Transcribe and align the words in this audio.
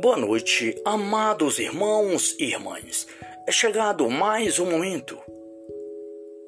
Boa 0.00 0.16
noite, 0.16 0.80
amados 0.82 1.58
irmãos 1.58 2.34
e 2.38 2.44
irmãs. 2.44 3.06
É 3.46 3.52
chegado 3.52 4.08
mais 4.08 4.58
um 4.58 4.64
momento 4.64 5.18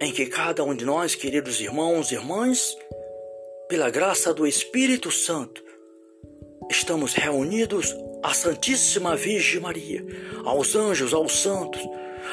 em 0.01 0.11
que 0.11 0.25
cada 0.25 0.65
um 0.65 0.75
de 0.75 0.87
nós, 0.87 1.15
queridos 1.15 1.61
irmãos 1.61 2.11
e 2.11 2.15
irmãs, 2.15 2.75
pela 3.69 3.91
graça 3.91 4.33
do 4.33 4.47
Espírito 4.47 5.11
Santo, 5.11 5.63
estamos 6.71 7.13
reunidos 7.13 7.95
à 8.23 8.33
Santíssima 8.33 9.15
Virgem 9.17 9.61
Maria, 9.61 10.03
aos 10.47 10.75
anjos, 10.75 11.13
aos 11.13 11.43
santos, 11.43 11.83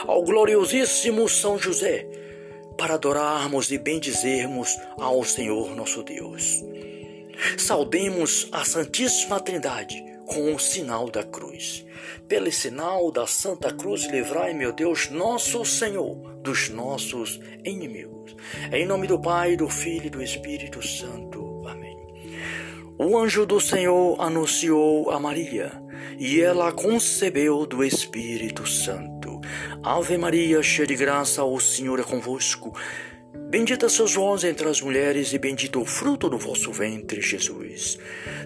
ao 0.08 0.24
gloriosíssimo 0.24 1.28
São 1.28 1.60
José, 1.60 2.08
para 2.78 2.94
adorarmos 2.94 3.70
e 3.74 3.78
bendizermos 3.78 4.74
ao 4.98 5.22
Senhor 5.26 5.76
nosso 5.76 6.02
Deus. 6.02 6.64
Saudemos 7.58 8.48
a 8.54 8.64
Santíssima 8.64 9.42
Trindade 9.42 10.09
com 10.30 10.54
o 10.54 10.60
sinal 10.60 11.10
da 11.10 11.24
cruz. 11.24 11.86
Pelo 12.28 12.52
sinal 12.52 13.12
da 13.12 13.26
Santa 13.26 13.74
Cruz, 13.74 14.06
livrai, 14.06 14.54
meu 14.54 14.72
Deus, 14.72 15.10
nosso 15.10 15.66
Senhor, 15.66 16.16
dos 16.42 16.70
nossos 16.70 17.40
inimigos. 17.66 18.36
Em 18.72 18.86
nome 18.86 19.08
do 19.08 19.20
Pai, 19.20 19.58
do 19.58 19.68
Filho 19.68 20.06
e 20.06 20.10
do 20.10 20.22
Espírito 20.22 20.86
Santo. 20.86 21.64
Amém. 21.68 21.98
O 22.98 23.18
anjo 23.18 23.46
do 23.46 23.60
Senhor 23.60 24.22
anunciou 24.22 25.10
a 25.10 25.20
Maria, 25.20 25.72
e 26.18 26.40
ela 26.40 26.72
concebeu 26.72 27.66
do 27.66 27.84
Espírito 27.84 28.68
Santo. 28.68 29.42
Ave 29.82 30.18
Maria, 30.18 30.62
cheia 30.62 30.88
de 30.88 30.96
graça, 30.96 31.44
o 31.44 31.60
Senhor 31.60 32.00
é 32.00 32.04
convosco. 32.04 32.74
Bendita 33.50 33.90
sois 33.90 34.14
vós 34.14 34.44
entre 34.44 34.68
as 34.68 34.82
mulheres, 34.82 35.34
e 35.34 35.38
bendito 35.38 35.82
o 35.82 35.86
fruto 35.86 36.30
do 36.30 36.38
vosso 36.38 36.72
ventre, 36.72 37.22
Jesus. 37.22 37.98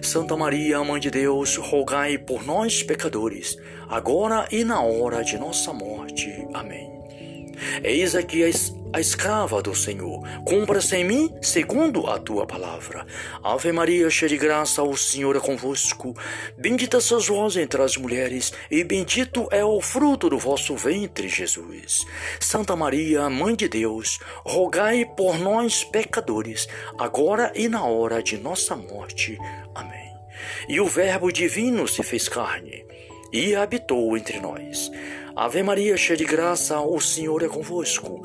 Santa 0.02 0.36
Maria, 0.36 0.82
Mãe 0.84 1.00
de 1.00 1.10
Deus, 1.10 1.56
rogai 1.56 2.18
por 2.18 2.44
nós, 2.44 2.82
pecadores, 2.82 3.56
agora 3.88 4.46
e 4.50 4.64
na 4.64 4.80
hora 4.80 5.22
de 5.22 5.38
nossa 5.38 5.72
morte. 5.72 6.30
Amém. 6.52 6.90
Eis 7.82 8.14
aqui 8.14 8.42
a 8.94 9.00
escrava 9.00 9.60
do 9.60 9.74
Senhor, 9.74 10.22
cumpra-se 10.44 10.94
em 10.94 11.02
mim 11.02 11.34
segundo 11.42 12.06
a 12.06 12.16
tua 12.16 12.46
palavra. 12.46 13.04
Ave 13.42 13.72
Maria, 13.72 14.08
cheia 14.08 14.28
de 14.28 14.36
graça, 14.36 14.84
o 14.84 14.96
Senhor 14.96 15.34
é 15.34 15.40
convosco. 15.40 16.14
Bendita 16.56 17.00
sois 17.00 17.26
vós 17.26 17.56
entre 17.56 17.82
as 17.82 17.96
mulheres, 17.96 18.52
e 18.70 18.84
bendito 18.84 19.48
é 19.50 19.64
o 19.64 19.80
fruto 19.80 20.30
do 20.30 20.38
vosso 20.38 20.76
ventre, 20.76 21.28
Jesus. 21.28 22.06
Santa 22.38 22.76
Maria, 22.76 23.28
Mãe 23.28 23.56
de 23.56 23.68
Deus, 23.68 24.20
rogai 24.44 25.04
por 25.04 25.40
nós, 25.40 25.82
pecadores, 25.82 26.68
agora 26.96 27.50
e 27.56 27.68
na 27.68 27.84
hora 27.84 28.22
de 28.22 28.38
nossa 28.38 28.76
morte. 28.76 29.36
Amém. 29.74 30.14
E 30.68 30.80
o 30.80 30.86
Verbo 30.86 31.32
divino 31.32 31.88
se 31.88 32.04
fez 32.04 32.28
carne 32.28 32.86
e 33.32 33.56
habitou 33.56 34.16
entre 34.16 34.38
nós. 34.38 34.88
Ave 35.34 35.64
Maria, 35.64 35.96
cheia 35.96 36.16
de 36.16 36.24
graça, 36.24 36.80
o 36.80 37.00
Senhor 37.00 37.42
é 37.42 37.48
convosco. 37.48 38.24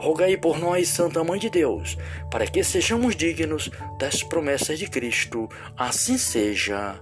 Rogai 0.00 0.34
por 0.34 0.58
nós, 0.58 0.88
Santa 0.88 1.22
Mãe 1.22 1.38
de 1.38 1.50
Deus, 1.50 1.98
para 2.30 2.46
que 2.46 2.64
sejamos 2.64 3.14
dignos 3.14 3.70
das 3.98 4.22
promessas 4.22 4.78
de 4.78 4.88
Cristo. 4.88 5.46
Assim 5.76 6.16
seja. 6.16 6.98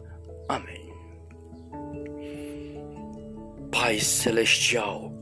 Amém. 0.48 0.92
Pai 3.70 4.00
Celestial, 4.00 5.12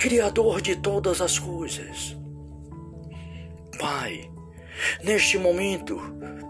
Criador 0.00 0.60
de 0.60 0.74
todas 0.74 1.20
as 1.20 1.38
coisas, 1.38 2.16
Pai, 3.78 4.28
neste 5.04 5.38
momento, 5.38 6.00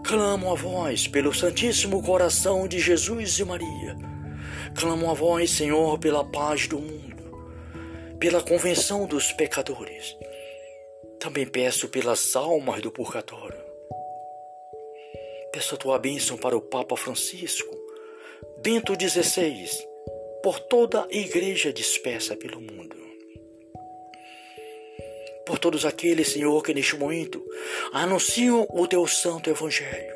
clamo 0.03 0.51
a 0.51 0.55
vós 0.55 1.07
pelo 1.07 1.31
Santíssimo 1.31 2.01
Coração 2.01 2.67
de 2.67 2.79
Jesus 2.79 3.37
e 3.37 3.45
Maria. 3.45 3.95
Clamo 4.73 5.11
a 5.11 5.13
vós, 5.13 5.51
Senhor, 5.51 5.99
pela 5.99 6.25
paz 6.25 6.67
do 6.67 6.79
mundo 6.79 7.08
pela 8.19 8.43
convenção 8.43 9.05
dos 9.07 9.31
pecadores. 9.31 10.17
Também 11.19 11.47
peço 11.47 11.87
pelas 11.87 12.35
almas 12.35 12.81
do 12.81 12.91
purgatório. 12.91 13.63
Peço 15.53 15.75
a 15.75 15.77
tua 15.77 15.97
bênção 15.97 16.37
para 16.37 16.55
o 16.55 16.61
Papa 16.61 16.97
Francisco, 16.97 17.75
Bento 18.61 18.93
XVI, 18.93 19.69
por 20.43 20.59
toda 20.59 21.05
a 21.05 21.15
igreja 21.15 21.71
dispersa 21.71 22.35
pelo 22.35 22.59
mundo. 22.59 22.97
Por 25.45 25.57
todos 25.57 25.85
aqueles, 25.85 26.27
Senhor, 26.27 26.61
que 26.61 26.73
neste 26.73 26.95
momento 26.97 27.43
anunciam 27.93 28.67
o 28.69 28.85
teu 28.85 29.07
santo 29.07 29.49
evangelho. 29.49 30.15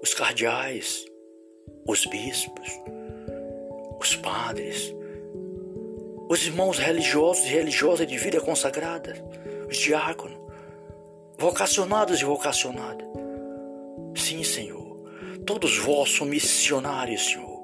Os 0.00 0.14
cardeais, 0.14 1.04
os 1.86 2.06
bispos, 2.06 2.68
os 4.00 4.16
padres, 4.16 4.94
os 6.32 6.46
irmãos 6.46 6.78
religiosos 6.78 7.44
e 7.44 7.48
religiosas 7.48 8.06
de 8.06 8.16
vida 8.16 8.40
consagrada, 8.40 9.22
os 9.68 9.76
diáconos, 9.76 10.38
vocacionados 11.36 12.22
e 12.22 12.24
vocacionadas. 12.24 13.06
Sim, 14.16 14.42
Senhor, 14.42 14.96
todos 15.44 15.76
vós 15.76 16.10
são 16.10 16.26
missionários, 16.26 17.26
Senhor. 17.26 17.60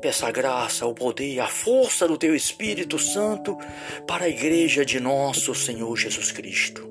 Peça 0.00 0.26
a 0.26 0.30
graça, 0.30 0.86
o 0.86 0.94
poder, 0.94 1.38
a 1.38 1.48
força 1.48 2.08
do 2.08 2.16
Teu 2.16 2.34
Espírito 2.34 2.98
Santo 2.98 3.58
para 4.06 4.24
a 4.24 4.30
igreja 4.30 4.82
de 4.82 4.98
nosso 4.98 5.54
Senhor 5.54 5.94
Jesus 5.98 6.32
Cristo. 6.32 6.88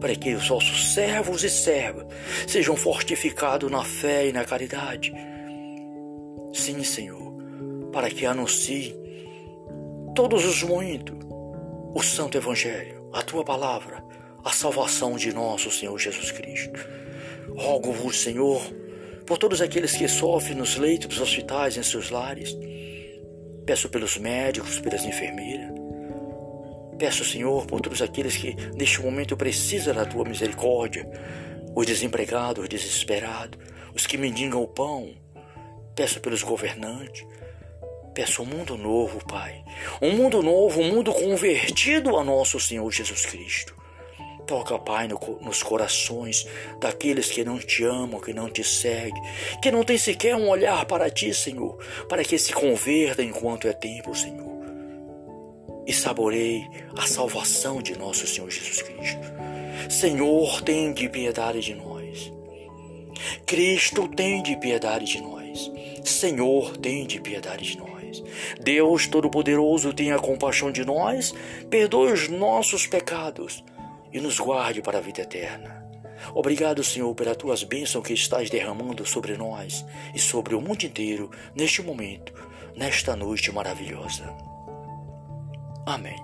Para 0.00 0.14
que 0.14 0.32
os 0.32 0.46
vossos 0.46 0.94
servos 0.94 1.42
e 1.42 1.50
servas 1.50 2.06
sejam 2.46 2.76
fortificados 2.76 3.68
na 3.68 3.82
fé 3.82 4.28
e 4.28 4.32
na 4.32 4.44
caridade. 4.44 5.12
Sim, 6.52 6.84
Senhor, 6.84 7.32
para 7.92 8.08
que 8.08 8.24
anunciem 8.24 9.01
todos 10.14 10.44
os 10.44 10.62
momentos 10.62 11.16
o 11.94 12.02
Santo 12.02 12.36
Evangelho, 12.36 13.08
a 13.12 13.22
tua 13.22 13.44
palavra, 13.44 14.04
a 14.44 14.50
salvação 14.50 15.16
de 15.16 15.32
nosso 15.32 15.70
Senhor 15.70 15.98
Jesus 15.98 16.30
Cristo. 16.30 16.78
Rogo-vos, 17.56 18.20
Senhor, 18.20 18.60
por 19.26 19.38
todos 19.38 19.60
aqueles 19.60 19.92
que 19.92 20.08
sofrem 20.08 20.56
nos 20.56 20.76
leitos 20.76 21.08
dos 21.08 21.20
hospitais, 21.20 21.76
em 21.76 21.82
seus 21.82 22.10
lares. 22.10 22.56
Peço 23.64 23.88
pelos 23.88 24.18
médicos, 24.18 24.78
pelas 24.80 25.04
enfermeiras. 25.04 25.70
Peço, 26.98 27.24
Senhor, 27.24 27.66
por 27.66 27.80
todos 27.80 28.02
aqueles 28.02 28.36
que 28.36 28.54
neste 28.74 29.00
momento 29.00 29.36
precisam 29.36 29.94
da 29.94 30.04
tua 30.04 30.24
misericórdia, 30.24 31.08
os 31.74 31.86
desempregados, 31.86 32.62
os 32.62 32.68
desesperados, 32.68 33.58
os 33.94 34.06
que 34.06 34.18
mendigam 34.18 34.62
o 34.62 34.68
pão. 34.68 35.10
Peço 35.94 36.20
pelos 36.20 36.42
governantes, 36.42 37.24
Peço 38.14 38.42
um 38.42 38.46
mundo 38.46 38.76
novo, 38.76 39.24
Pai. 39.26 39.64
Um 40.00 40.12
mundo 40.12 40.42
novo, 40.42 40.80
um 40.80 40.92
mundo 40.92 41.12
convertido 41.12 42.16
a 42.16 42.24
nosso 42.24 42.60
Senhor 42.60 42.90
Jesus 42.92 43.24
Cristo. 43.24 43.74
Toca, 44.46 44.78
Pai, 44.78 45.08
no, 45.08 45.18
nos 45.40 45.62
corações 45.62 46.46
daqueles 46.78 47.30
que 47.30 47.44
não 47.44 47.58
te 47.58 47.84
amam, 47.84 48.20
que 48.20 48.34
não 48.34 48.50
te 48.50 48.62
seguem, 48.62 49.22
que 49.62 49.70
não 49.70 49.82
têm 49.82 49.96
sequer 49.96 50.36
um 50.36 50.48
olhar 50.48 50.84
para 50.84 51.08
ti, 51.08 51.32
Senhor, 51.32 51.78
para 52.08 52.22
que 52.22 52.36
se 52.36 52.52
converta 52.52 53.22
enquanto 53.22 53.66
é 53.66 53.72
tempo, 53.72 54.14
Senhor. 54.14 54.52
E 55.86 55.92
saboreie 55.92 56.68
a 56.96 57.06
salvação 57.06 57.80
de 57.80 57.96
nosso 57.98 58.26
Senhor 58.26 58.50
Jesus 58.50 58.82
Cristo. 58.82 59.32
Senhor, 59.88 60.60
tem 60.60 60.92
de 60.92 61.08
piedade 61.08 61.60
de 61.60 61.74
nós. 61.74 62.30
Cristo, 63.46 64.08
tem 64.08 64.42
de 64.42 64.56
piedade 64.56 65.06
de 65.06 65.20
nós. 65.20 65.70
Senhor, 66.04 66.76
tem 66.76 67.06
de 67.06 67.20
piedade 67.20 67.64
de 67.64 67.78
nós. 67.78 67.91
Deus 68.60 69.06
Todo-Poderoso 69.06 69.92
tenha 69.92 70.18
compaixão 70.18 70.70
de 70.70 70.84
nós, 70.84 71.34
perdoe 71.70 72.12
os 72.12 72.28
nossos 72.28 72.86
pecados 72.86 73.64
e 74.12 74.20
nos 74.20 74.38
guarde 74.38 74.82
para 74.82 74.98
a 74.98 75.00
vida 75.00 75.22
eterna. 75.22 75.82
Obrigado, 76.34 76.84
Senhor, 76.84 77.14
pelas 77.14 77.36
tuas 77.36 77.64
bênçãos 77.64 78.06
que 78.06 78.12
estás 78.12 78.48
derramando 78.48 79.04
sobre 79.06 79.36
nós 79.36 79.84
e 80.14 80.18
sobre 80.18 80.54
o 80.54 80.60
mundo 80.60 80.84
inteiro 80.84 81.30
neste 81.54 81.82
momento, 81.82 82.32
nesta 82.76 83.16
noite 83.16 83.50
maravilhosa. 83.50 84.24
Amém. 85.84 86.16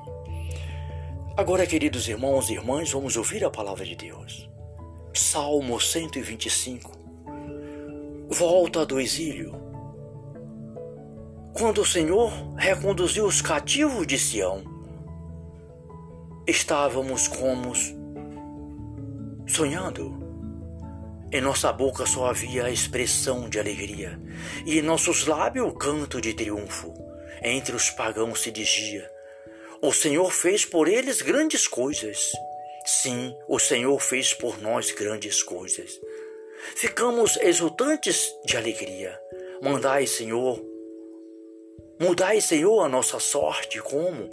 Agora, 1.37 1.67
queridos 1.67 2.09
irmãos 2.09 2.49
e 2.49 2.55
irmãs, 2.55 2.91
vamos 2.91 3.17
ouvir 3.17 3.45
a 3.45 3.51
palavra 3.51 3.85
de 3.85 3.97
Deus. 3.97 4.49
Salmo 5.13 5.81
125. 5.81 6.93
Volta 8.29 8.85
do 8.85 9.01
exílio 9.01 9.68
quando 11.53 11.83
o 11.83 11.87
Senhor 11.87 12.31
reconduziu 12.57 13.25
os 13.25 13.41
cativos 13.41 14.07
de 14.07 14.19
Sião, 14.19 14.63
estávamos 16.47 17.29
como 17.29 17.73
sonhando. 19.47 20.27
Em 21.31 21.41
nossa 21.41 21.71
boca 21.73 22.07
só 22.07 22.27
havia 22.27 22.65
a 22.65 22.71
expressão 22.71 23.49
de 23.49 23.59
alegria, 23.59 24.19
e 24.65 24.79
em 24.79 24.83
nossos 24.83 25.27
lábios 25.27 25.69
o 25.69 25.73
canto 25.73 26.21
de 26.21 26.33
triunfo. 26.33 26.95
Entre 27.43 27.77
os 27.77 27.91
pagãos 27.91 28.41
se 28.41 28.51
dizia: 28.51 29.11
O 29.83 29.93
Senhor 29.93 30.33
fez 30.33 30.65
por 30.65 30.89
eles 30.89 31.21
grandes 31.21 31.69
coisas. 31.69 32.33
Sim, 32.85 33.37
o 33.47 33.59
Senhor 33.59 34.01
fez 34.01 34.33
por 34.33 34.61
nós 34.63 34.91
grandes 34.91 35.43
coisas. 35.43 36.01
Ficamos 36.75 37.37
exultantes 37.37 38.33
de 38.47 38.57
alegria. 38.57 39.21
Mandai, 39.63 40.07
Senhor, 40.07 40.65
mudai, 42.01 42.41
Senhor, 42.41 42.85
a 42.85 42.89
nossa 42.89 43.19
sorte 43.19 43.81
como 43.81 44.31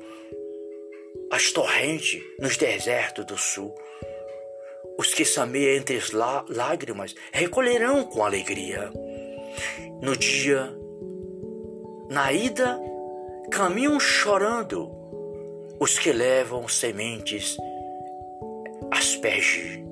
as 1.32 1.52
torrentes 1.52 2.22
nos 2.40 2.58
desertos 2.58 3.26
do 3.26 3.38
sul. 3.38 3.74
Os 4.98 5.14
que 5.14 5.26
sameiam 5.26 5.76
entre 5.78 5.98
as 5.98 6.12
lágrimas 6.12 7.16
recolherão 7.32 8.06
com 8.06 8.24
alegria. 8.24 8.92
No 10.02 10.16
dia, 10.16 10.74
na 12.10 12.32
ida, 12.32 12.80
caminham 13.52 14.00
chorando 14.00 14.90
os 15.80 15.98
que 16.00 16.12
levam 16.12 16.68
sementes 16.68 17.58
asperge. 18.92 19.84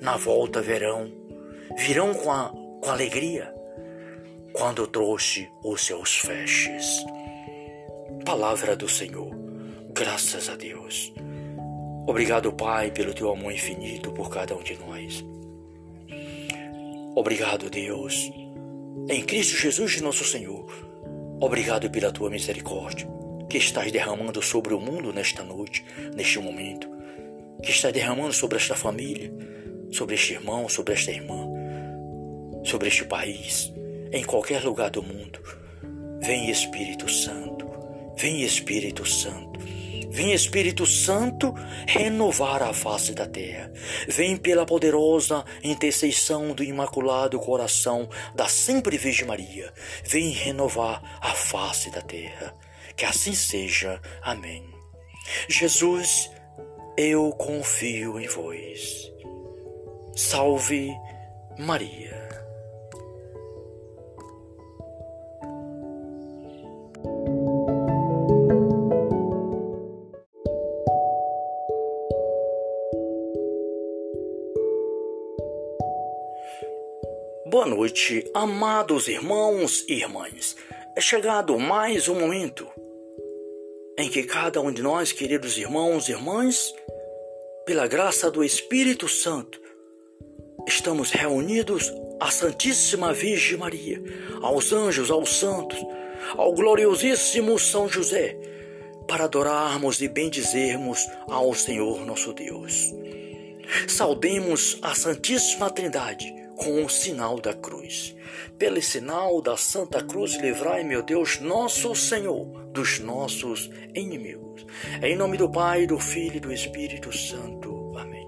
Na 0.00 0.16
volta 0.16 0.60
verão, 0.60 1.10
virão 1.76 2.14
com, 2.14 2.30
a, 2.30 2.52
com 2.80 2.90
alegria 2.90 3.53
quando 4.54 4.86
trouxe 4.86 5.50
os 5.64 5.84
seus 5.84 6.16
feixes. 6.16 7.04
Palavra 8.24 8.76
do 8.76 8.88
Senhor, 8.88 9.34
graças 9.92 10.48
a 10.48 10.54
Deus. 10.54 11.12
Obrigado, 12.06 12.52
Pai, 12.52 12.92
pelo 12.92 13.12
teu 13.12 13.32
amor 13.32 13.52
infinito 13.52 14.12
por 14.12 14.30
cada 14.30 14.54
um 14.54 14.62
de 14.62 14.78
nós. 14.78 15.24
Obrigado, 17.16 17.68
Deus, 17.68 18.14
em 19.08 19.24
Cristo 19.24 19.56
Jesus, 19.56 20.00
nosso 20.00 20.24
Senhor. 20.24 20.66
Obrigado 21.40 21.90
pela 21.90 22.12
tua 22.12 22.30
misericórdia 22.30 23.08
que 23.50 23.58
estás 23.58 23.90
derramando 23.90 24.40
sobre 24.40 24.72
o 24.72 24.80
mundo 24.80 25.12
nesta 25.12 25.42
noite, 25.42 25.84
neste 26.14 26.38
momento, 26.38 26.88
que 27.60 27.72
estás 27.72 27.92
derramando 27.92 28.32
sobre 28.32 28.56
esta 28.56 28.76
família, 28.76 29.32
sobre 29.90 30.14
este 30.14 30.34
irmão, 30.34 30.68
sobre 30.68 30.94
esta 30.94 31.10
irmã, 31.10 31.48
sobre 32.64 32.88
este 32.88 33.04
país, 33.04 33.73
em 34.14 34.24
qualquer 34.24 34.62
lugar 34.64 34.90
do 34.90 35.02
mundo. 35.02 35.40
Vem 36.22 36.50
Espírito 36.50 37.10
Santo, 37.10 37.66
vem 38.16 38.42
Espírito 38.42 39.04
Santo 39.04 39.54
Vem 40.14 40.32
Espírito 40.32 40.86
Santo 40.86 41.52
renovar 41.88 42.62
a 42.62 42.72
face 42.72 43.12
da 43.12 43.26
terra. 43.26 43.72
Vem 44.06 44.36
pela 44.36 44.64
poderosa 44.64 45.44
intercessão 45.60 46.52
do 46.52 46.62
Imaculado 46.62 47.40
Coração 47.40 48.08
da 48.32 48.46
Sempre 48.46 48.96
Virgem 48.96 49.26
Maria. 49.26 49.72
Vem 50.04 50.30
renovar 50.30 51.18
a 51.20 51.32
face 51.32 51.90
da 51.90 52.00
terra. 52.00 52.54
Que 52.96 53.04
assim 53.04 53.34
seja. 53.34 54.00
Amém. 54.22 54.64
Jesus, 55.48 56.30
eu 56.96 57.32
confio 57.32 58.20
em 58.20 58.28
vós. 58.28 59.10
Salve 60.14 60.92
Maria. 61.58 62.23
Boa 77.54 77.66
noite, 77.66 78.28
amados 78.34 79.06
irmãos 79.06 79.84
e 79.86 79.92
irmãs. 79.92 80.56
É 80.96 81.00
chegado 81.00 81.56
mais 81.56 82.08
um 82.08 82.18
momento 82.18 82.66
em 83.96 84.10
que 84.10 84.24
cada 84.24 84.60
um 84.60 84.72
de 84.72 84.82
nós, 84.82 85.12
queridos 85.12 85.56
irmãos 85.56 86.08
e 86.08 86.10
irmãs, 86.10 86.74
pela 87.64 87.86
graça 87.86 88.28
do 88.28 88.42
Espírito 88.42 89.08
Santo, 89.08 89.60
estamos 90.66 91.12
reunidos 91.12 91.92
à 92.18 92.28
Santíssima 92.28 93.12
Virgem 93.12 93.56
Maria, 93.56 94.02
aos 94.42 94.72
anjos, 94.72 95.08
aos 95.08 95.38
santos, 95.38 95.78
ao 96.36 96.52
gloriosíssimo 96.54 97.56
São 97.56 97.88
José, 97.88 98.36
para 99.06 99.26
adorarmos 99.26 100.02
e 100.02 100.08
bendizermos 100.08 101.06
ao 101.28 101.54
Senhor 101.54 102.04
nosso 102.04 102.32
Deus. 102.32 102.92
Saudemos 103.86 104.76
a 104.82 104.92
Santíssima 104.92 105.70
Trindade 105.70 106.43
com 106.56 106.84
o 106.84 106.88
sinal 106.88 107.40
da 107.40 107.52
cruz. 107.52 108.14
Pelo 108.58 108.80
sinal 108.80 109.40
da 109.40 109.56
Santa 109.56 110.02
Cruz, 110.02 110.34
livrai, 110.36 110.84
meu 110.84 111.02
Deus, 111.02 111.40
nosso 111.40 111.94
Senhor, 111.94 112.46
dos 112.72 112.98
nossos 112.98 113.70
inimigos. 113.94 114.66
Em 115.02 115.16
nome 115.16 115.36
do 115.36 115.50
Pai, 115.50 115.86
do 115.86 115.98
Filho 115.98 116.36
e 116.36 116.40
do 116.40 116.52
Espírito 116.52 117.16
Santo. 117.16 117.92
Amém. 117.96 118.26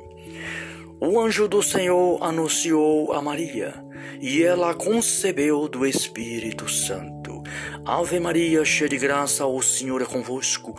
O 1.01 1.21
anjo 1.21 1.49
do 1.49 1.63
Senhor 1.63 2.23
anunciou 2.23 3.13
a 3.13 3.21
Maria, 3.21 3.75
e 4.21 4.43
ela 4.43 4.75
concebeu 4.75 5.69
do 5.69 5.87
Espírito 5.87 6.69
Santo. 6.69 7.43
Ave 7.85 8.19
Maria, 8.19 8.65
cheia 8.65 8.89
de 8.89 8.99
graça, 8.99 9.47
o 9.47 9.63
Senhor 9.63 10.03
é 10.03 10.07
convosco. 10.07 10.77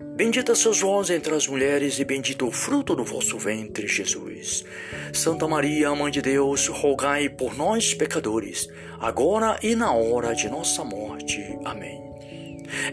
Bendita 0.00 0.54
sois 0.54 0.80
vós 0.80 1.10
entre 1.10 1.34
as 1.34 1.46
mulheres, 1.46 1.98
e 1.98 2.04
bendito 2.04 2.46
o 2.46 2.50
fruto 2.50 2.94
do 2.96 3.04
vosso 3.04 3.38
ventre, 3.38 3.86
Jesus. 3.86 4.64
Santa 5.12 5.46
Maria, 5.46 5.94
Mãe 5.94 6.10
de 6.10 6.22
Deus, 6.22 6.68
rogai 6.68 7.28
por 7.28 7.56
nós, 7.56 7.94
pecadores, 7.94 8.68
agora 8.98 9.58
e 9.62 9.74
na 9.74 9.92
hora 9.92 10.34
de 10.34 10.48
nossa 10.48 10.84
morte. 10.84 11.40
Amém. 11.64 12.00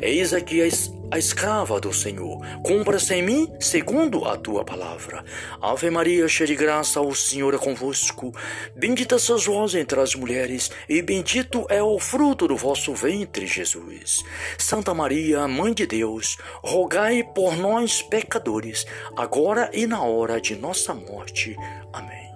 Eis 0.01 0.33
aqui 0.33 0.61
a 1.09 1.17
escrava 1.17 1.79
do 1.79 1.93
Senhor, 1.93 2.39
cumpra-se 2.61 3.13
em 3.13 3.21
mim 3.21 3.53
segundo 3.59 4.25
a 4.25 4.35
tua 4.35 4.65
palavra. 4.65 5.23
Ave 5.61 5.89
Maria, 5.89 6.27
cheia 6.27 6.47
de 6.47 6.55
graça, 6.55 6.99
o 6.99 7.15
Senhor 7.15 7.53
é 7.53 7.57
convosco. 7.57 8.33
Bendita 8.75 9.17
sois 9.17 9.45
vós 9.45 9.73
entre 9.73 9.99
as 9.99 10.15
mulheres, 10.15 10.69
e 10.89 11.01
bendito 11.01 11.65
é 11.69 11.81
o 11.81 11.97
fruto 11.97 12.47
do 12.47 12.57
vosso 12.57 12.93
ventre, 12.93 13.47
Jesus. 13.47 14.23
Santa 14.57 14.93
Maria, 14.93 15.47
Mãe 15.47 15.73
de 15.73 15.87
Deus, 15.87 16.37
rogai 16.61 17.23
por 17.23 17.55
nós, 17.55 18.01
pecadores, 18.01 18.85
agora 19.15 19.69
e 19.73 19.87
na 19.87 20.01
hora 20.01 20.41
de 20.41 20.55
nossa 20.55 20.93
morte. 20.93 21.55
Amém. 21.93 22.27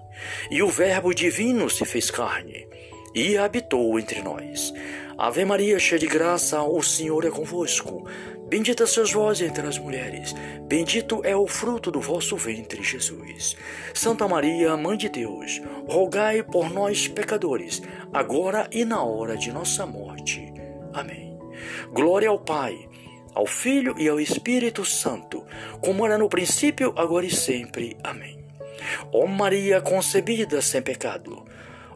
E 0.50 0.64
o 0.64 0.70
Verbo 0.70 1.14
divino 1.14 1.70
se 1.70 1.84
fez 1.84 2.10
carne 2.10 2.68
e 3.14 3.38
habitou 3.38 4.00
entre 4.00 4.22
nós. 4.22 4.74
Ave 5.18 5.46
Maria, 5.46 5.78
cheia 5.78 6.00
de 6.00 6.08
graça, 6.08 6.64
o 6.64 6.82
Senhor 6.82 7.24
é 7.26 7.30
convosco. 7.30 8.08
Bendita 8.52 8.86
sois 8.86 9.14
vós 9.14 9.40
entre 9.40 9.66
as 9.66 9.78
mulheres, 9.78 10.36
bendito 10.64 11.22
é 11.24 11.34
o 11.34 11.48
fruto 11.48 11.90
do 11.90 12.02
vosso 12.02 12.36
ventre, 12.36 12.84
Jesus. 12.84 13.56
Santa 13.94 14.28
Maria, 14.28 14.76
Mãe 14.76 14.98
de 14.98 15.08
Deus, 15.08 15.62
rogai 15.88 16.44
por 16.44 16.70
nós, 16.70 17.08
pecadores, 17.08 17.82
agora 18.12 18.68
e 18.70 18.84
na 18.84 19.02
hora 19.02 19.38
de 19.38 19.54
nossa 19.54 19.86
morte. 19.86 20.52
Amém. 20.92 21.40
Glória 21.94 22.28
ao 22.28 22.40
Pai, 22.40 22.90
ao 23.34 23.46
Filho 23.46 23.96
e 23.98 24.10
ao 24.10 24.20
Espírito 24.20 24.84
Santo, 24.84 25.46
como 25.80 26.06
era 26.06 26.18
no 26.18 26.28
princípio, 26.28 26.94
agora 26.98 27.26
e 27.26 27.32
sempre. 27.32 27.96
Amém. 28.04 28.38
Ó 29.14 29.26
Maria 29.28 29.80
concebida 29.80 30.62
sem 30.62 30.82
pecado, 30.82 31.46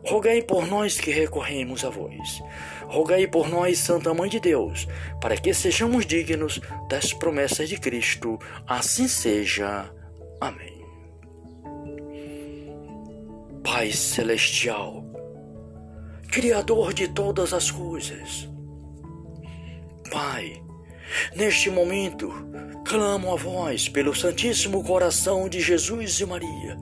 rogai 0.05 0.41
por 0.41 0.65
nós 0.65 0.97
que 0.97 1.12
recorremos 1.12 1.83
a 1.83 1.89
vós. 1.89 2.41
Rogai 2.88 3.27
por 3.27 3.50
nós, 3.50 3.80
Santa 3.80 4.13
Mãe 4.13 4.30
de 4.30 4.39
Deus, 4.39 4.88
para 5.20 5.36
que 5.36 5.54
sejamos 5.54 6.06
dignos 6.06 6.60
das 6.89 7.13
promessas 7.13 7.70
de 7.70 7.77
Cristo. 7.77 8.39
Assim 8.68 9.08
seja. 9.08 9.92
Amém. 10.39 10.75
Pai 13.63 13.92
Celestial, 13.92 15.04
Criador 16.32 16.94
de 16.94 17.08
todas 17.08 17.51
as 17.51 17.72
coisas, 17.72 18.48
Pai, 20.12 20.62
neste 21.36 21.70
momento, 21.72 22.32
clamo 22.86 23.34
a 23.34 23.36
vós 23.36 23.89
pelo 23.89 24.13
Santíssimo 24.13 24.84
Coração 24.84 25.50
de 25.50 25.60
Jesus 25.60 26.20
e 26.20 26.25
Maria. 26.25 26.77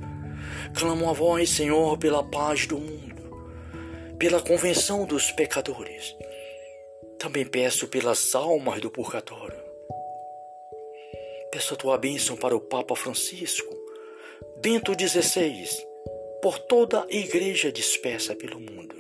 Clamo 0.76 1.10
a 1.10 1.14
vós, 1.14 1.50
Senhor, 1.50 1.98
pela 1.98 2.24
paz 2.24 2.68
do 2.68 2.78
mundo 2.78 3.13
pela 4.24 4.42
convenção 4.42 5.06
dos 5.06 5.34
pecadores. 5.34 6.16
Também 7.20 7.46
peço 7.46 7.90
pelas 7.90 8.34
almas 8.34 8.80
do 8.80 8.90
purgatório. 8.90 9.62
Peço 11.52 11.74
a 11.74 11.78
tua 11.78 11.98
bênção 11.98 12.38
para 12.38 12.56
o 12.56 12.62
Papa 12.62 12.96
Francisco, 12.96 13.76
Bento 14.62 14.94
XVI, 14.94 15.68
por 16.42 16.58
toda 16.58 17.04
a 17.04 17.14
igreja 17.14 17.70
dispersa 17.70 18.34
pelo 18.34 18.62
mundo. 18.62 18.96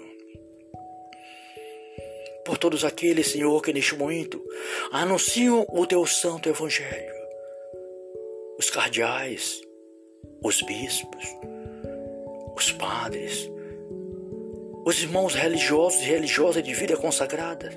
por 2.44 2.58
todos 2.58 2.84
aqueles, 2.84 3.28
Senhor, 3.28 3.62
que 3.62 3.72
neste 3.72 3.96
momento 3.96 4.46
anunciam 4.92 5.66
o 5.70 5.88
teu 5.88 6.06
santo 6.06 6.50
evangelho. 6.50 7.16
Os 8.60 8.70
cardeais, 8.70 9.62
os 10.44 10.62
bispos, 10.62 11.24
os 12.58 12.74
padres, 12.74 13.50
os 14.86 15.02
irmãos 15.02 15.34
religiosos 15.34 16.02
e 16.02 16.06
religiosas 16.06 16.64
de 16.64 16.74
vida 16.74 16.98
consagrada, 16.98 17.72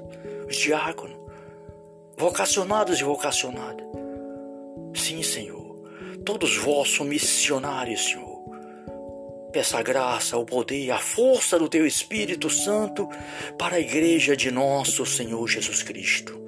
os 0.48 0.56
diáconos, 0.56 1.16
vocacionados 2.16 3.00
e 3.00 3.04
vocacionadas. 3.04 3.86
Sim, 4.94 5.22
Senhor, 5.22 5.76
todos 6.24 6.56
vós 6.56 6.90
são 6.90 7.06
missionários, 7.06 8.04
Senhor 8.04 8.36
Peça 9.56 9.78
a 9.78 9.82
graça, 9.82 10.36
o 10.36 10.44
poder, 10.44 10.90
a 10.90 10.98
força 10.98 11.58
do 11.58 11.66
Teu 11.66 11.86
Espírito 11.86 12.50
Santo 12.50 13.08
para 13.56 13.76
a 13.76 13.80
igreja 13.80 14.36
de 14.36 14.50
nosso 14.50 15.06
Senhor 15.06 15.48
Jesus 15.48 15.82
Cristo. 15.82 16.38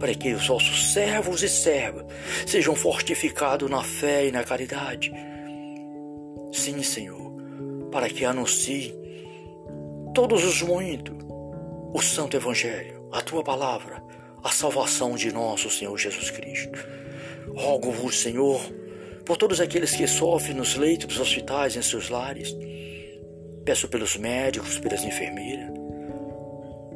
Para 0.00 0.12
que 0.12 0.32
os 0.32 0.48
vossos 0.48 0.92
servos 0.92 1.44
e 1.44 1.48
servas 1.48 2.04
sejam 2.44 2.74
fortificados 2.74 3.70
na 3.70 3.80
fé 3.84 4.26
e 4.26 4.32
na 4.32 4.42
caridade. 4.42 5.12
Sim, 6.52 6.82
Senhor, 6.82 7.30
para 7.92 8.08
que 8.08 8.24
anuncie 8.24 8.92
todos 10.16 10.42
os 10.44 10.62
momentos 10.62 11.14
o 11.92 12.00
Santo 12.00 12.38
Evangelho, 12.38 13.06
a 13.12 13.20
Tua 13.20 13.44
palavra, 13.44 14.02
a 14.42 14.48
salvação 14.48 15.14
de 15.14 15.30
nosso 15.30 15.68
Senhor 15.68 15.94
Jesus 15.98 16.30
Cristo. 16.30 16.78
Rogo-vos, 17.54 18.18
Senhor, 18.18 18.58
por 19.26 19.36
todos 19.36 19.60
aqueles 19.60 19.94
que 19.94 20.06
sofrem 20.06 20.56
nos 20.56 20.74
leitos 20.74 21.06
dos 21.08 21.20
hospitais, 21.20 21.76
em 21.76 21.82
seus 21.82 22.08
lares. 22.08 22.56
Peço 23.62 23.88
pelos 23.88 24.16
médicos, 24.16 24.78
pelas 24.78 25.04
enfermeiras. 25.04 25.70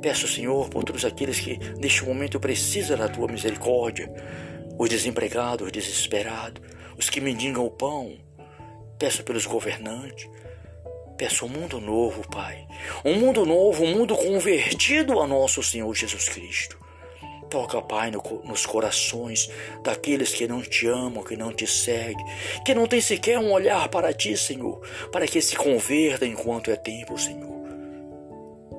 Peço, 0.01 0.27
Senhor, 0.27 0.71
por 0.71 0.83
todos 0.83 1.05
aqueles 1.05 1.39
que 1.41 1.59
neste 1.79 2.03
momento 2.07 2.41
precisam 2.41 2.97
da 2.97 3.07
tua 3.07 3.29
misericórdia, 3.29 4.11
os 4.79 4.89
desempregados, 4.89 5.67
os 5.67 5.73
desesperados, 5.73 6.63
os 6.97 7.11
que 7.11 7.21
mendigam 7.21 7.67
o 7.67 7.71
pão. 7.71 8.15
Peço 8.99 9.23
pelos 9.25 9.45
governantes. 9.45 10.27
Peço 11.21 11.45
um 11.45 11.51
mundo 11.51 11.83
novo, 11.83 12.27
Pai. 12.31 12.67
Um 13.05 13.17
mundo 13.17 13.45
novo, 13.45 13.85
um 13.85 13.95
mundo 13.95 14.17
convertido 14.17 15.21
a 15.21 15.27
nosso 15.27 15.63
Senhor 15.63 15.95
Jesus 15.95 16.31
Cristo. 16.31 16.79
Toca, 17.51 17.83
Pai, 17.83 18.11
no, 18.11 18.23
nos 18.43 18.65
corações 18.65 19.51
daqueles 19.83 20.33
que 20.33 20.49
não 20.49 20.63
te 20.63 20.87
amam, 20.87 21.23
que 21.23 21.37
não 21.37 21.53
te 21.53 21.67
seguem, 21.67 22.25
que 22.65 22.73
não 22.73 22.87
tem 22.87 23.03
sequer 23.03 23.39
um 23.39 23.53
olhar 23.53 23.87
para 23.91 24.15
ti, 24.15 24.35
Senhor, 24.35 24.81
para 25.13 25.27
que 25.27 25.43
se 25.43 25.57
converta 25.57 26.25
enquanto 26.25 26.71
é 26.71 26.77
tempo, 26.77 27.19
Senhor. 27.19 27.67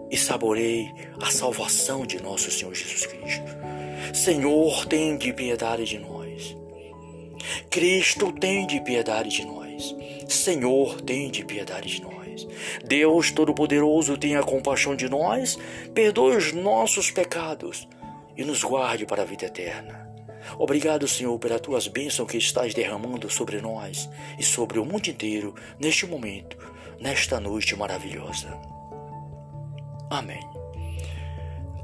E 0.09 0.17
saboreie 0.17 0.91
a 1.21 1.29
salvação 1.29 2.07
de 2.07 2.19
nosso 2.23 2.49
Senhor 2.49 2.73
Jesus 2.73 3.05
Cristo. 3.05 3.45
Senhor, 4.15 4.87
tem 4.87 5.15
de 5.15 5.31
piedade 5.31 5.85
de 5.85 5.99
nós. 5.99 6.57
Cristo, 7.69 8.31
tem 8.31 8.65
de 8.65 8.81
piedade 8.81 9.29
de 9.29 9.45
nós. 9.45 9.95
Senhor, 10.27 10.99
tem 11.01 11.29
de 11.29 11.45
piedade 11.45 11.87
de 11.87 12.01
nós. 12.01 12.20
Deus 12.85 13.31
Todo-Poderoso, 13.31 14.17
tenha 14.17 14.43
compaixão 14.43 14.95
de 14.95 15.09
nós, 15.09 15.57
perdoe 15.93 16.35
os 16.35 16.53
nossos 16.53 17.11
pecados 17.11 17.87
e 18.35 18.43
nos 18.43 18.63
guarde 18.63 19.05
para 19.05 19.23
a 19.23 19.25
vida 19.25 19.45
eterna. 19.45 20.09
Obrigado, 20.57 21.07
Senhor, 21.07 21.37
pelas 21.39 21.61
tuas 21.61 21.87
bênçãos 21.87 22.29
que 22.29 22.37
estás 22.37 22.73
derramando 22.73 23.29
sobre 23.29 23.61
nós 23.61 24.09
e 24.39 24.43
sobre 24.43 24.79
o 24.79 24.85
mundo 24.85 25.07
inteiro 25.07 25.53
neste 25.79 26.05
momento, 26.05 26.57
nesta 26.99 27.39
noite 27.39 27.75
maravilhosa. 27.75 28.59
Amém. 30.09 30.41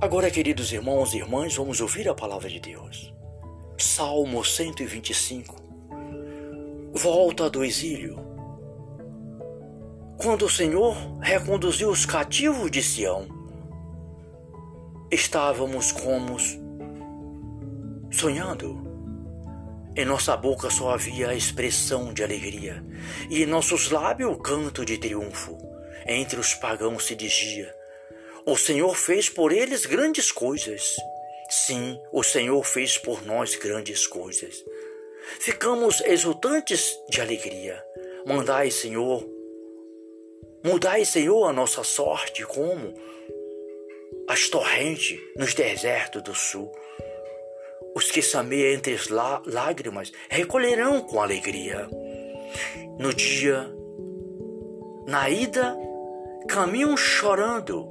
Agora, 0.01 0.29
queridos 0.29 0.71
irmãos 0.71 1.13
e 1.13 1.17
irmãs, 1.17 1.55
vamos 1.55 1.81
ouvir 1.81 2.07
a 2.09 2.13
palavra 2.13 2.49
de 2.49 2.59
Deus. 2.59 3.13
Salmo 3.77 4.43
125. 4.43 5.55
Volta 6.93 7.49
do 7.49 7.63
exílio. 7.63 8.26
Quando 10.17 10.45
o 10.45 10.49
Senhor 10.49 10.95
reconduziu 11.21 11.89
os 11.89 12.03
cativos 12.03 12.71
de 12.71 12.81
Sião, 12.81 13.27
estávamos 15.11 15.91
como 15.91 16.37
sonhando. 18.11 18.83
Em 19.95 20.05
nossa 20.05 20.35
boca 20.35 20.71
só 20.71 20.91
havia 20.91 21.29
a 21.29 21.35
expressão 21.35 22.11
de 22.13 22.23
alegria, 22.23 22.83
e 23.29 23.43
em 23.43 23.45
nossos 23.45 23.91
lábios 23.91 24.31
o 24.31 24.39
canto 24.39 24.83
de 24.83 24.97
triunfo. 24.97 25.55
Entre 26.07 26.39
os 26.39 26.55
pagãos 26.55 27.05
se 27.05 27.15
dizia: 27.15 27.71
O 28.43 28.57
Senhor 28.57 28.95
fez 28.95 29.29
por 29.29 29.51
eles 29.51 29.85
grandes 29.85 30.31
coisas. 30.31 30.95
Sim, 31.47 32.01
o 32.11 32.23
Senhor 32.23 32.63
fez 32.63 32.97
por 32.97 33.23
nós 33.23 33.55
grandes 33.55 34.07
coisas. 34.07 34.55
Ficamos 35.39 36.01
exultantes 36.01 36.97
de 37.07 37.21
alegria. 37.21 37.83
Mandai, 38.25 38.71
Senhor, 38.71 39.36
mudai, 40.63 41.05
Senhor, 41.05 41.45
a 41.45 41.53
nossa 41.53 41.83
sorte 41.83 42.45
como 42.45 42.93
as 44.27 44.49
torrentes 44.49 45.19
nos 45.35 45.53
desertos 45.53 46.21
do 46.21 46.35
sul. 46.35 46.71
Os 47.95 48.11
que 48.11 48.21
sameiam 48.21 48.73
entre 48.73 48.93
as 48.93 49.07
lágrimas 49.07 50.11
recolherão 50.29 51.01
com 51.01 51.21
alegria. 51.21 51.89
No 52.99 53.13
dia, 53.13 53.73
na 55.07 55.29
ida, 55.29 55.75
caminham 56.47 56.95
chorando 56.95 57.87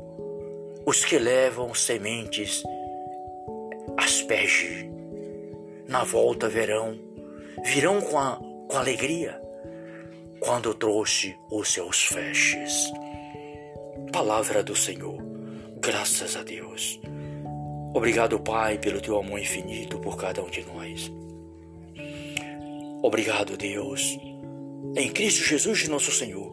os 0.84 1.04
que 1.04 1.18
levam 1.18 1.74
sementes 1.74 2.62
asperge. 3.96 4.90
Na 5.88 6.04
volta 6.04 6.48
verão, 6.48 6.98
virão 7.64 8.00
com, 8.00 8.18
a, 8.18 8.36
com 8.68 8.76
alegria 8.76 9.45
quando 10.40 10.74
trouxe 10.74 11.36
os 11.50 11.72
seus 11.72 12.04
feixes. 12.04 12.92
Palavra 14.12 14.62
do 14.62 14.76
Senhor. 14.76 15.16
Graças 15.80 16.36
a 16.36 16.42
Deus. 16.42 17.00
Obrigado, 17.94 18.38
Pai, 18.40 18.78
pelo 18.78 19.00
teu 19.00 19.18
amor 19.18 19.38
infinito 19.38 19.98
por 19.98 20.16
cada 20.16 20.42
um 20.42 20.50
de 20.50 20.64
nós. 20.64 21.10
Obrigado, 23.02 23.56
Deus, 23.56 24.18
em 24.96 25.10
Cristo 25.10 25.44
Jesus, 25.44 25.88
nosso 25.88 26.10
Senhor. 26.10 26.52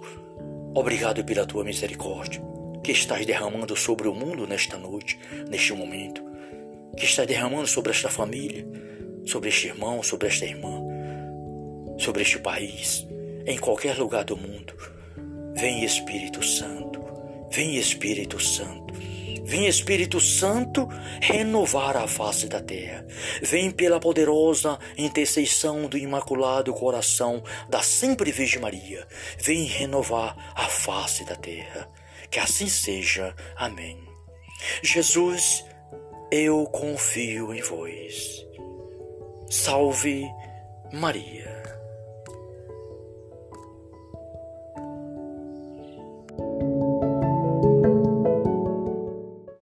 Obrigado 0.76 1.24
pela 1.24 1.46
tua 1.46 1.64
misericórdia 1.64 2.42
que 2.84 2.92
estás 2.92 3.26
derramando 3.26 3.76
sobre 3.76 4.08
o 4.08 4.14
mundo 4.14 4.46
nesta 4.46 4.78
noite, 4.78 5.18
neste 5.50 5.74
momento, 5.74 6.22
que 6.98 7.06
estás 7.06 7.26
derramando 7.26 7.68
sobre 7.68 7.92
esta 7.92 8.10
família, 8.10 8.66
sobre 9.26 9.50
este 9.50 9.68
irmão, 9.68 10.04
sobre 10.04 10.28
esta 10.28 10.46
irmã, 10.46 10.82
sobre 11.98 12.24
este 12.24 12.40
país, 12.40 13.08
em 13.46 13.58
qualquer 13.58 13.98
lugar 13.98 14.24
do 14.24 14.38
mundo. 14.38 14.74
Vem 15.56 15.84
Espírito 15.84 16.44
Santo, 16.44 17.04
vem 17.52 17.78
Espírito 17.78 18.40
Santo 18.40 18.84
Vem 19.46 19.68
Espírito 19.68 20.22
Santo 20.22 20.88
renovar 21.22 21.98
a 21.98 22.08
face 22.08 22.48
da 22.48 22.62
terra. 22.62 23.06
Vem 23.42 23.70
pela 23.72 24.00
poderosa 24.00 24.80
intercessão 24.98 25.86
do 25.88 25.98
Imaculado 25.98 26.74
Coração 26.74 27.44
da 27.68 27.82
Sempre 27.84 28.32
Virgem 28.32 28.62
Maria. 28.62 29.06
Vem 29.38 29.66
renovar 29.66 30.54
a 30.56 30.64
face 30.68 31.26
da 31.26 31.36
terra. 31.36 31.90
Que 32.32 32.40
assim 32.40 32.70
seja. 32.70 33.36
Amém. 33.58 34.00
Jesus, 34.82 35.66
eu 36.32 36.66
confio 36.68 37.54
em 37.54 37.62
vós. 37.62 38.46
Salve 39.50 40.26
Maria. 40.94 41.63